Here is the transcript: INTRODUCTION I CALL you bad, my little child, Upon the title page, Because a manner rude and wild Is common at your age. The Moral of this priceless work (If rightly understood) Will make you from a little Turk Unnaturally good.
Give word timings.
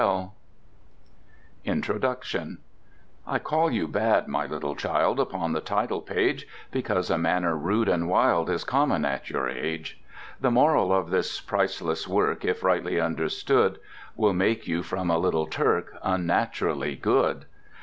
INTRODUCTION 1.63 2.57
I 3.27 3.37
CALL 3.37 3.69
you 3.69 3.87
bad, 3.87 4.27
my 4.27 4.47
little 4.47 4.75
child, 4.75 5.19
Upon 5.19 5.53
the 5.53 5.61
title 5.61 6.01
page, 6.01 6.47
Because 6.71 7.11
a 7.11 7.19
manner 7.19 7.55
rude 7.55 7.87
and 7.87 8.09
wild 8.09 8.49
Is 8.49 8.63
common 8.63 9.05
at 9.05 9.29
your 9.29 9.47
age. 9.47 10.01
The 10.39 10.49
Moral 10.49 10.91
of 10.91 11.11
this 11.11 11.39
priceless 11.39 12.07
work 12.07 12.43
(If 12.43 12.63
rightly 12.63 12.99
understood) 12.99 13.77
Will 14.15 14.33
make 14.33 14.67
you 14.67 14.81
from 14.81 15.11
a 15.11 15.19
little 15.19 15.45
Turk 15.45 15.95
Unnaturally 16.01 16.95
good. 16.95 17.45